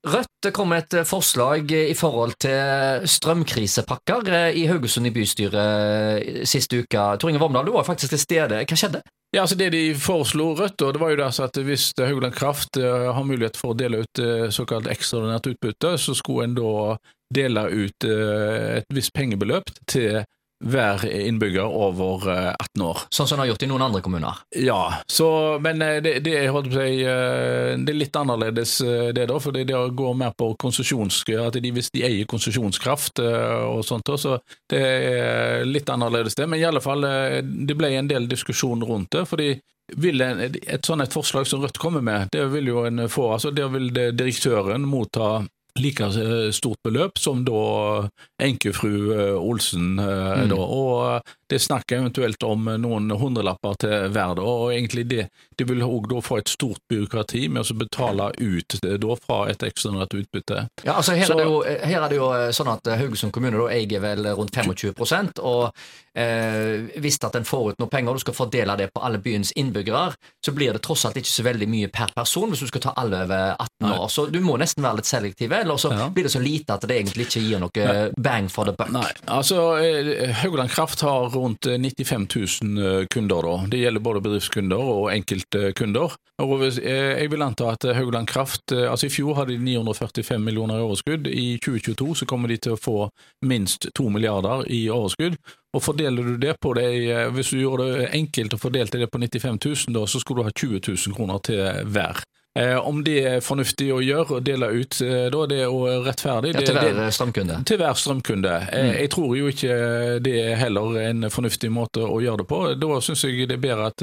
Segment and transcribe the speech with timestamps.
[0.00, 7.02] Rødt kom med et forslag i forhold til strømkrisepakker i Haugesund i bystyret siste uke.
[7.20, 8.62] Tor Inge Vormdal, du var faktisk til stede.
[8.64, 9.02] Hva skjedde?
[9.36, 13.22] Ja, altså Det de foreslo Rødt, det var jo altså at hvis Haugland Kraft har
[13.28, 16.96] mulighet for å dele ut såkalt ekstraordinært utbytte, så skulle en da
[17.30, 20.24] dele ut et visst pengebeløp til
[20.64, 22.98] hver innbygger over 18 eh, år.
[23.08, 24.42] Sånn som en har gjort i noen andre kommuner?
[24.60, 25.28] Ja, så,
[25.62, 28.76] men eh, det, det, si, eh, det, er litt annerledes
[29.16, 29.38] det, da.
[29.40, 31.22] For det, går mer på konsesjons...
[31.40, 34.36] At de, hvis de eier konsesjonskraft og sånt, så
[34.70, 36.46] det er litt annerledes det.
[36.50, 37.06] Men i alle fall,
[37.42, 39.24] det ble en del diskusjon rundt det.
[39.30, 39.52] fordi
[39.96, 43.32] en, et sånt et forslag som Rødt kommer med, det vil jo en få.
[43.32, 45.40] altså Der vil direktøren motta
[45.78, 48.08] like eh, stort beløp som da
[48.42, 49.98] enkefru eh, Olsen.
[49.98, 50.48] Eh, mm.
[50.50, 50.58] Da.
[50.60, 54.34] Og det er snakk eventuelt om noen hundrelapper til hver.
[54.38, 54.42] Da.
[54.46, 59.16] Og egentlig det, de vil òg få et stort byråkrati med å betale ut da,
[59.20, 60.66] fra et ekstraordinært utbytte.
[60.84, 63.70] Ja, altså her, Så, er jo, her, er det jo, sånn at Haugesund kommune da
[63.74, 64.94] eier vel rundt 25
[65.40, 65.70] og
[66.14, 69.20] eh, hvis at en får ut noe penger og du skal fordele det på alle
[69.22, 72.70] byens innbyggere, så blir det tross alt ikke så veldig mye per person hvis du
[72.70, 74.06] skal ta alle over 18 år.
[74.12, 76.08] Så du må nesten være litt selektive eller så ja.
[76.14, 78.90] blir det så lite at det egentlig ikke gir noe bang for the buck.
[78.94, 83.54] Nei, altså eh, Haugland Kraft har rundt 95 eh, 000 eh, kunder, da.
[83.70, 86.16] Det gjelder både bedriftskunder og enkeltkunder.
[86.40, 90.84] Og jeg vil anta at Haugland Kraft altså I fjor hadde de 945 millioner i
[90.86, 91.28] overskudd.
[91.28, 92.96] I 2022 så kommer de til å få
[93.44, 95.36] minst 2 milliarder i overskudd.
[95.76, 96.88] Og Fordeler du det på det,
[97.36, 100.48] hvis du gjorde det enkelt og fordelte det på 95 000, da, så skulle du
[100.48, 102.24] ha 20 000 kroner til hver.
[102.58, 106.50] Eh, om det er fornuftig å gjøre og dele ut, eh, da det er rettferdig
[106.56, 107.58] ja, Til hver strømkunde?
[107.70, 108.54] Til hver strømkunde.
[108.72, 108.94] Eh, mm.
[108.96, 109.76] Jeg tror jo ikke
[110.24, 112.60] det er heller en fornuftig måte å gjøre det på.
[112.82, 114.02] Da syns jeg det er bedre at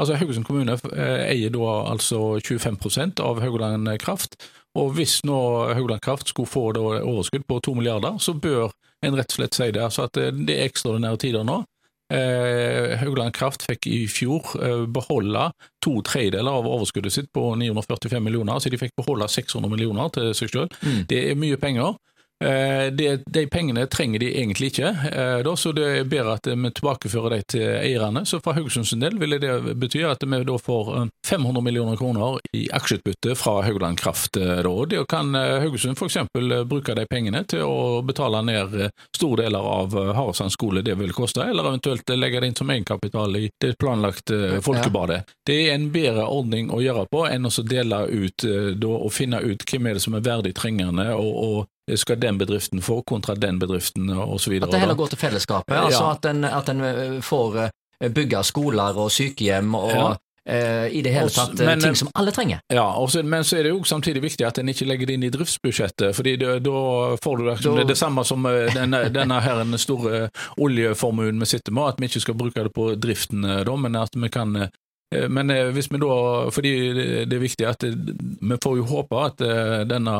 [0.00, 4.40] altså Haugesund kommune eier da altså 25% av Haugaland Kraft.
[4.80, 5.36] Og hvis nå
[5.76, 8.72] Haugland Kraft skulle få overskudd på to milliarder, så bør
[9.04, 9.84] en rett og slett si det.
[9.84, 11.60] Altså at det er ekstraordinære tider nå.
[12.12, 15.48] Eh, Haugland Kraft fikk i fjor eh, beholde
[15.84, 20.32] to tredjedeler av overskuddet sitt på 945 millioner, så de fikk beholde 600 millioner til
[20.36, 20.80] seg selv.
[20.84, 21.04] Mm.
[21.08, 21.96] Det er mye penger.
[22.42, 26.48] Eh, de, de, pengene trenger de egentlig ikke, eh, da, så det er bedre at
[26.50, 28.24] vi tilbakefører de til eierne.
[28.26, 30.90] Så for Haugesunds del vil det bety at vi da får
[31.28, 34.34] 500 eh, millioner kroner i aksjeutbytte fra Haugland Kraft.
[34.34, 34.72] Da.
[34.88, 36.18] Det kan Haugesund f.eks.
[36.66, 38.74] bruke de pengene til å betale ned
[39.14, 43.36] store deler av Haresand skole det vil koste, eller eventuelt legge det inn som egenkapital
[43.38, 45.22] i det planlagte folkebadet.
[45.46, 48.46] Det er en bedre ordning å gjøre på enn å dele ut
[48.78, 52.38] da, og finne ut hvem er det som er verdig trengende, og, og skal den
[52.38, 54.52] bedriften få kontra den bedriften osv.
[54.62, 55.84] At det heller går til fellesskapet, ja.
[55.84, 60.12] altså at en, at en, eh, får eh, bygge skoler og sykehjem og ja.
[60.42, 62.58] Uh, I det hele tatt men, ting som alle trenger.
[62.66, 65.26] Ja, også, Men så er det jo samtidig viktig at en ikke legger det inn
[65.28, 66.16] i driftsbudsjettet.
[66.16, 66.80] fordi Da
[67.22, 68.42] får du liksom, det, det samme som
[68.74, 70.24] denne, denne her store
[70.58, 74.18] oljeformuen vi sitter med, at vi ikke skal bruke det på driften, da, men at
[74.18, 74.68] vi kan Eh,
[75.28, 76.16] men eh, hvis vi da,
[76.54, 76.72] fordi
[77.28, 80.14] det er viktig at vi får jo håpe at eh, denne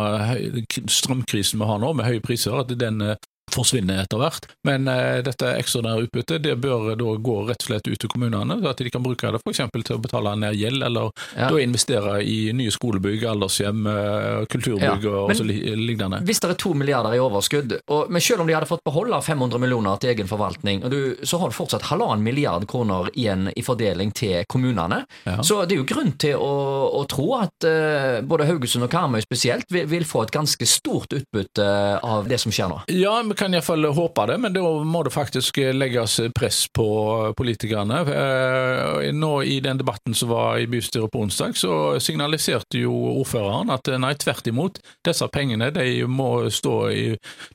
[0.91, 3.03] strømkrisen vi har nå, med høye priser, at den
[3.51, 4.47] forsvinner etter hvert.
[4.67, 8.59] Men eh, dette ekstraordinære utbyttet det bør da gå rett og slett ut til kommunene,
[8.63, 9.63] så at de kan bruke det f.eks.
[9.75, 11.49] til å betale ned gjeld, eller ja.
[11.51, 15.15] da investere i nye skolebygg, aldershjem, uh, kulturbygg ja.
[15.25, 16.23] og så lignende.
[16.27, 19.21] Hvis det er to milliarder i overskudd, og, men selv om de hadde fått beholde
[19.23, 23.65] 500 millioner til egen forvaltning, du, så har du fortsatt halvannen milliard kroner igjen i
[23.65, 25.03] fordeling til kommunene.
[25.27, 25.39] Ja.
[25.45, 26.53] Så det er jo grunn til å,
[27.01, 31.15] å tro at uh, både Haugesund og Karmøy spesielt vil, vil, få et ganske stort
[31.15, 31.67] utbytte
[32.03, 32.81] av det som skjer nå.
[32.93, 36.87] Ja, vi kan iallfall håpe det, men da må det faktisk legges press på
[37.37, 38.00] politikerne.
[38.12, 43.72] Eh, nå I den debatten som var i bystyret på onsdag, så signaliserte jo ordføreren
[43.72, 44.81] at nei, tvert imot.
[45.06, 47.06] Disse pengene de må stå i,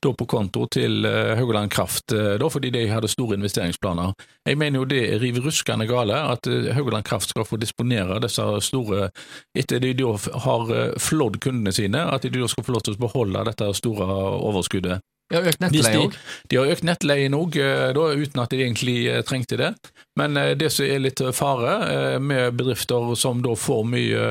[0.01, 4.15] på konto til eh, Haugaland Kraft, eh, da, fordi de hadde store investeringsplaner.
[4.49, 8.45] Jeg mener jo det er riv ruskende gale at Haugaland Kraft skal få disponere disse
[8.65, 9.11] store
[9.57, 10.15] Etter de da
[10.45, 10.71] har
[11.01, 14.07] flådd kundene sine, at de da skal få lov til å beholde dette store
[14.41, 15.05] overskuddet.
[15.27, 16.15] De har økt nettleie òg?
[16.15, 19.73] De, de, har økt nettleien òg, eh, uten at de egentlig eh, trengte det.
[20.17, 24.21] Men eh, det som er litt fare med bedrifter som da får mye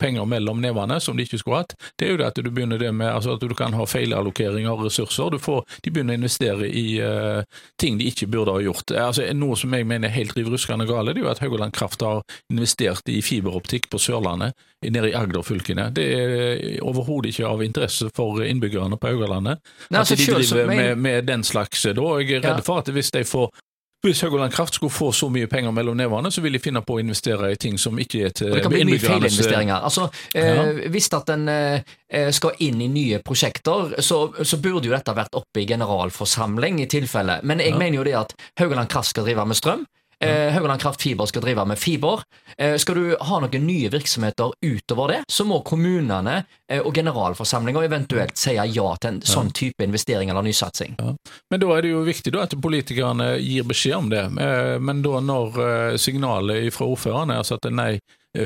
[0.00, 2.92] penger mellom nevene, som de ikke skulle hatt, det er jo at du begynner det
[2.92, 5.38] med altså at du kan ha feilallokering av ressurser.
[5.40, 7.40] Får, de begynner å investere i uh,
[7.80, 8.92] ting de ikke burde ha gjort.
[8.92, 11.74] Altså, noe som jeg mener er helt riv ruskende gale, det er jo at Haugaland
[11.76, 15.90] Kraft har investert i fiberoptikk på Sørlandet, nede i Agder-fylkene.
[15.96, 19.60] Det er overhodet ikke av interesse for innbyggerne på Haugalandet.
[19.92, 21.92] Nei, altså, de driver med, med, den slags da.
[22.20, 22.64] Jeg er redd ja.
[22.66, 23.50] for at hvis de får
[24.00, 26.94] hvis Høgoland Kraft skulle få så mye penger mellom nevene, så vil de finne på
[26.96, 29.74] å investere i ting som ikke er til Og det kan bli mye innbyggernes- feilinvesteringer.
[29.84, 34.94] Altså, eh, Hvis at en eh, skal inn i nye prosjekter, så, så burde jo
[34.96, 37.40] dette vært oppe i generalforsamling i tilfelle.
[37.42, 37.78] Men jeg Ja.
[37.78, 39.84] mener jo det at Haugaland Kraft skal drive med strøm.
[40.24, 42.20] Eh, Haugaland Kraft Fiber skal drive med fiber.
[42.58, 47.84] Eh, skal du ha noen nye virksomheter utover det, så må kommunene eh, og generalforsamlinga
[47.86, 48.66] eventuelt si ja
[49.00, 50.98] til en sånn type investering eller nysatsing.
[51.00, 54.26] Men da er det jo viktig da at politikerne gir beskjed om det.
[54.44, 57.94] Eh, Men da når eh, signalet fra ordføreren er altså at nei,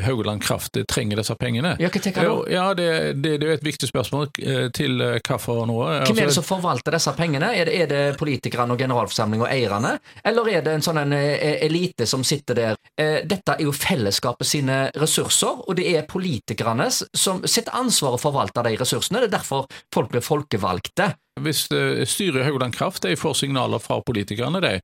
[0.05, 1.75] Haugaland Kraft trenger disse pengene.
[1.83, 2.45] Ja, hva tenker du?
[2.53, 2.89] Ja, det,
[3.21, 5.77] det, det er et viktig spørsmål eh, til eh, hvorfor nå.
[5.83, 7.51] Hvem er det Altså, som forvalter disse pengene?
[7.53, 9.99] Er det, er det politikerne og generalforsamling og eierne?
[10.25, 12.81] Eller er det en sånn en, eh, elite som sitter der?
[12.97, 18.23] Eh, Dette er jo fellesskapet sine ressurser, og det er politikerne som sitt ansvar å
[18.23, 19.21] forvalte de ressursene.
[19.21, 21.13] Det er derfor folk blir folkevalgte.
[21.41, 24.77] Hvis eh, styret i Haugland Kraft de får signaler fra politikerne, de,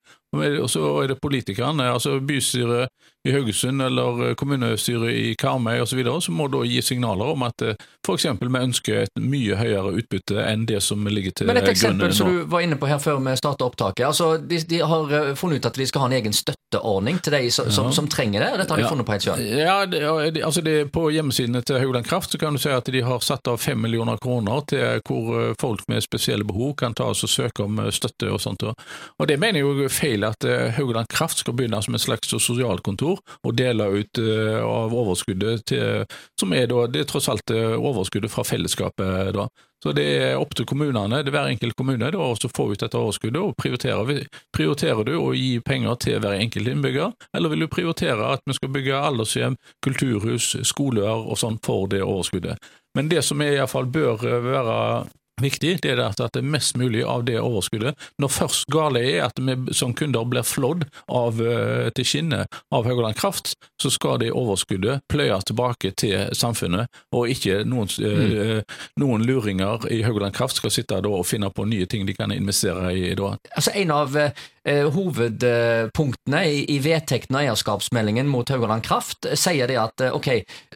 [0.63, 2.89] og så er det politikerne, altså bystyret
[3.29, 7.63] i Haugesund eller eh, kommunestyret i Karmøy osv., så må da gi signaler om at
[8.07, 8.27] f.eks.
[8.41, 12.33] vi ønsker et mye høyere utbytte enn det som ligger til Men et eksempel som
[12.33, 14.07] du var inne på her før vi starta opptaket.
[14.11, 17.37] altså de, de har eh, funnet ut at de skal ha en egen støtteordning til
[17.39, 17.97] de som, som, Ja.
[18.01, 18.51] som trenger det.
[18.65, 18.91] Dette har de Ja.
[18.91, 19.47] funnet på helt sjøl.
[19.61, 23.03] Ja, det, altså det, På hjemmesidene til Haugland Kraft så kan du si at de
[23.07, 27.05] har satt av fem millioner kroner til hvor eh, folk med spesielle behov kan ta
[27.11, 28.63] oss og søke om eh, støtte og sånt.
[28.63, 30.45] og- Det mener jeg er feil at
[30.77, 35.65] Haugland Haugaland Kraft skal begynne som et slags sosialkontor og dele ut eh, av overskuddet
[35.67, 36.07] til,
[36.39, 39.33] som er da, det er tross alt eh, overskuddet fra fellesskapet.
[39.35, 39.49] da.
[39.83, 42.81] Så det er opp til kommunene, det er hver enkelt kommune, da, å få ut
[42.81, 43.41] dette overskuddet.
[43.41, 44.27] og prioritere.
[44.53, 48.53] Prioriterer du å gi penger til hver enkelt innbygger, eller vil du prioritere at vi
[48.53, 52.59] skal bygge aldershjem, kulturhus, skoler og sånn for det overskuddet?
[52.95, 55.07] Men det som i hvert fall bør eh, være
[55.43, 57.99] viktig, det er at det er mest mulig av det overskuddet.
[58.21, 62.87] Når først gale er at vi som kunder blir flådd av, eh, til skinnet av
[62.89, 68.37] Haugaland Kraft, så skal det overskuddet pløyes tilbake til samfunnet, og ikke noen, mm.
[68.45, 72.17] eh, noen luringer i Haugaland Kraft skal sitte da og finne på nye ting de
[72.17, 73.37] kan investere i da.
[73.57, 74.33] Altså En av eh,
[74.67, 80.29] hovedpunktene i, i vedtekten av eierskapsmeldingen mot Haugaland Kraft eh, sier det at eh, ok,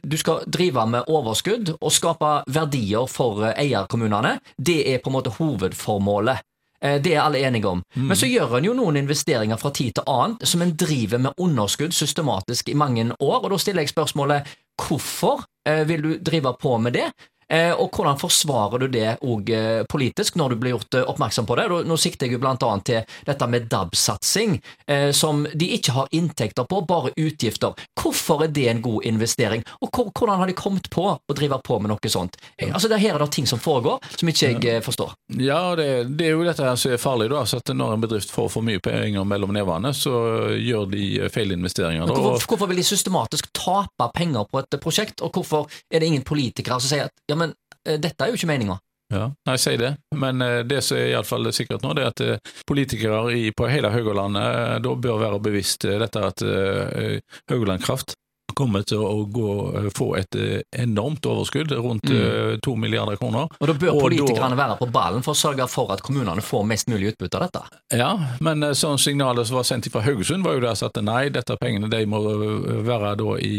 [0.03, 4.39] du skal drive med overskudd og skape verdier for eh, eierkommunene.
[4.57, 6.41] Det er på en måte hovedformålet.
[6.81, 7.83] Eh, Det er alle enige om.
[7.95, 11.37] Men så gjør en jo noen investeringer fra tid til annen som en driver med
[11.41, 14.49] underskudd systematisk i mange år, og da stiller jeg spørsmålet
[14.81, 17.11] hvorfor eh, vil du drive på med det?
[17.55, 21.47] Eh, og hvordan forsvarer du det òg eh, politisk, når du blir gjort eh, oppmerksom
[21.47, 21.67] på det?
[21.87, 24.57] Nå sikter jeg jo annet til dette med DAB-satsing,
[24.91, 27.75] eh, som de ikke har inntekter på, bare utgifter.
[28.01, 29.65] Hvorfor er det en god investering?
[29.81, 32.37] Og hvor- hvordan har de kommet på å drive på med noe sånt?
[32.61, 35.13] Altså, det, Her er det ting som foregår som ikke jeg forstår.
[35.39, 37.29] Ja, det, det er jo dette her som er farlig.
[37.31, 40.13] da, så at Når en bedrift får for mye penger mellom nevene, så
[40.59, 42.07] gjør de feilinvesteringer.
[42.07, 46.23] Hvorfor, hvorfor vil de systematisk tape penger på et prosjekt, og hvorfor er det ingen
[46.27, 47.44] politikere som sier at ja, men
[47.85, 48.79] dette er jo ikke meninga?
[49.13, 49.93] Ja, nei, si det.
[50.17, 53.21] Men eh, det som er i alle fall sikkert nå, det er at eh, politikere
[53.37, 57.19] i, på hele Haugalandet eh, da bør være bevisst eh, dette at eh,
[57.53, 58.17] Haugaland Kraft
[58.55, 62.17] kommer til å gå, eh, få et eh, enormt overskudd, rundt Mm.
[62.17, 63.49] eh, to milliarder kroner.
[63.61, 66.43] Og Da bør Og da- politikerne være på ballen for å sørge for at kommunene
[66.43, 67.63] får mest mulig utbytte av dette.
[67.99, 71.29] Ja, men eh, sånn signalet som var sendt fra Haugesund, var jo der at nei,
[71.35, 73.55] dette pengene de må eh, være da i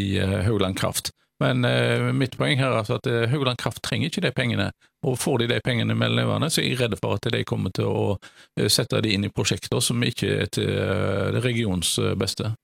[0.47, 1.11] Haugland Kraft.
[1.43, 4.69] Men eh, mitt poeng her er altså at eh, Haugaland Kraft trenger ikke de pengene.
[5.05, 7.73] Og får de de pengene mellom levende, så er jeg redd for at de kommer
[7.75, 8.05] til å
[8.57, 12.55] eh, sette de inn i prosjekter som ikke er til eh, regionens eh, beste.